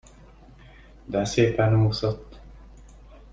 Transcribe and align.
De 1.05 1.25
szépen 1.25 1.75
úszott! 1.85 2.39